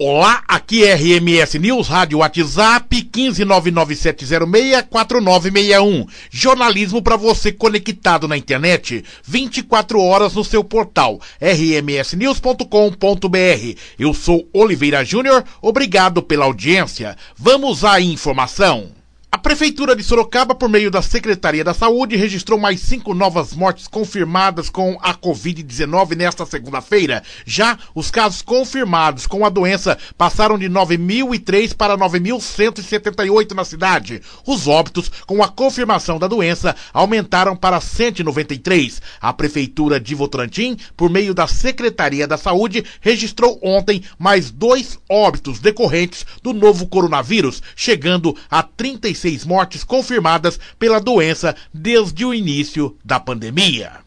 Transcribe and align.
Olá, 0.00 0.44
aqui 0.46 0.84
é 0.84 0.94
RMS 0.94 1.58
News, 1.58 1.88
rádio 1.88 2.18
WhatsApp 2.18 3.02
15997064961. 3.12 6.06
Jornalismo 6.30 7.02
para 7.02 7.16
você 7.16 7.50
conectado 7.50 8.28
na 8.28 8.36
internet 8.36 9.04
24 9.24 10.00
horas 10.00 10.34
no 10.34 10.44
seu 10.44 10.62
portal 10.62 11.20
rmsnews.com.br. 11.40 12.62
Eu 13.98 14.14
sou 14.14 14.48
Oliveira 14.54 15.04
Júnior, 15.04 15.42
obrigado 15.60 16.22
pela 16.22 16.44
audiência. 16.44 17.16
Vamos 17.36 17.82
à 17.84 18.00
informação. 18.00 18.90
A 19.30 19.36
Prefeitura 19.36 19.94
de 19.94 20.02
Sorocaba, 20.02 20.54
por 20.54 20.70
meio 20.70 20.90
da 20.90 21.02
Secretaria 21.02 21.62
da 21.62 21.74
Saúde, 21.74 22.16
registrou 22.16 22.58
mais 22.58 22.80
cinco 22.80 23.12
novas 23.12 23.52
mortes 23.52 23.86
confirmadas 23.86 24.70
com 24.70 24.96
a 25.02 25.12
Covid-19 25.14 26.16
nesta 26.16 26.46
segunda-feira. 26.46 27.22
Já 27.44 27.78
os 27.94 28.10
casos 28.10 28.40
confirmados 28.40 29.26
com 29.26 29.44
a 29.44 29.50
doença 29.50 29.98
passaram 30.16 30.56
de 30.56 30.66
9.003 30.70 31.74
para 31.76 31.94
9.178 31.98 33.52
na 33.54 33.66
cidade. 33.66 34.22
Os 34.46 34.66
óbitos 34.66 35.10
com 35.26 35.42
a 35.42 35.48
confirmação 35.48 36.18
da 36.18 36.26
doença 36.26 36.74
aumentaram 36.90 37.54
para 37.54 37.82
193. 37.82 39.02
A 39.20 39.30
Prefeitura 39.34 40.00
de 40.00 40.14
Votorantim, 40.14 40.74
por 40.96 41.10
meio 41.10 41.34
da 41.34 41.46
Secretaria 41.46 42.26
da 42.26 42.38
Saúde, 42.38 42.82
registrou 43.02 43.58
ontem 43.62 44.02
mais 44.18 44.50
dois 44.50 44.98
óbitos 45.06 45.58
decorrentes 45.58 46.24
do 46.42 46.54
novo 46.54 46.86
coronavírus, 46.86 47.62
chegando 47.76 48.34
a 48.50 48.62
35. 48.62 49.17
46 49.18 49.44
mortes 49.46 49.84
confirmadas 49.84 50.58
pela 50.78 51.00
doença 51.00 51.54
desde 51.74 52.24
o 52.24 52.32
início 52.32 52.96
da 53.04 53.18
pandemia. 53.18 54.00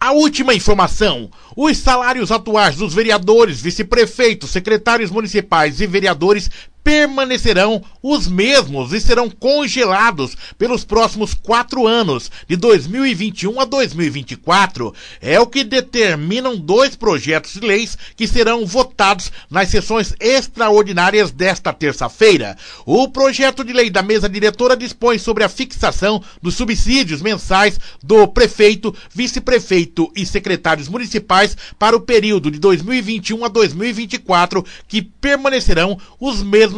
A 0.00 0.12
última 0.12 0.54
informação: 0.54 1.28
os 1.56 1.76
salários 1.78 2.30
atuais 2.30 2.76
dos 2.76 2.94
vereadores, 2.94 3.60
vice-prefeitos, 3.60 4.50
secretários 4.50 5.10
municipais 5.10 5.80
e 5.80 5.86
vereadores 5.88 6.48
permanecerão 6.88 7.84
os 8.02 8.26
mesmos 8.26 8.94
e 8.94 9.00
serão 9.00 9.28
congelados 9.28 10.34
pelos 10.56 10.86
próximos 10.86 11.34
quatro 11.34 11.86
anos, 11.86 12.30
de 12.48 12.56
2021 12.56 13.60
a 13.60 13.66
2024. 13.66 14.94
É 15.20 15.38
o 15.38 15.46
que 15.46 15.64
determinam 15.64 16.56
dois 16.56 16.96
projetos 16.96 17.52
de 17.52 17.60
leis 17.60 17.98
que 18.16 18.26
serão 18.26 18.64
votados 18.64 19.30
nas 19.50 19.68
sessões 19.68 20.14
extraordinárias 20.18 21.30
desta 21.30 21.74
terça-feira. 21.74 22.56
O 22.86 23.06
projeto 23.08 23.62
de 23.62 23.74
lei 23.74 23.90
da 23.90 24.00
mesa 24.00 24.26
diretora 24.26 24.74
dispõe 24.74 25.18
sobre 25.18 25.44
a 25.44 25.48
fixação 25.50 26.22
dos 26.40 26.54
subsídios 26.54 27.20
mensais 27.20 27.78
do 28.02 28.26
prefeito, 28.28 28.94
vice-prefeito 29.14 30.10
e 30.16 30.24
secretários 30.24 30.88
municipais 30.88 31.54
para 31.78 31.94
o 31.94 32.00
período 32.00 32.50
de 32.50 32.58
2021 32.58 33.44
a 33.44 33.48
2024, 33.48 34.64
que 34.88 35.02
permanecerão 35.02 35.98
os 36.18 36.42
mesmos 36.42 36.77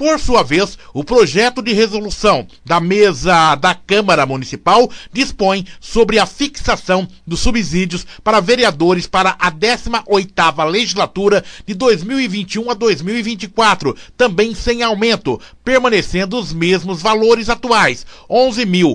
Por 0.00 0.18
sua 0.18 0.42
vez, 0.42 0.78
o 0.94 1.04
projeto 1.04 1.60
de 1.62 1.74
resolução 1.74 2.46
da 2.64 2.80
mesa 2.80 3.54
da 3.56 3.74
Câmara 3.74 4.24
Municipal 4.24 4.90
dispõe 5.12 5.66
sobre 5.78 6.18
a 6.18 6.24
fixação 6.24 7.06
dos 7.26 7.40
subsídios 7.40 8.06
para 8.24 8.40
vereadores 8.40 9.06
para 9.06 9.36
a 9.38 9.52
18ª 9.52 10.64
legislatura 10.64 11.44
de 11.66 11.74
2021 11.74 12.70
a 12.70 12.74
2024, 12.74 13.94
também 14.16 14.54
sem 14.54 14.82
aumento, 14.82 15.38
permanecendo 15.62 16.38
os 16.38 16.50
mesmos 16.50 17.02
valores 17.02 17.50
atuais, 17.50 18.06
R$ 18.26 18.36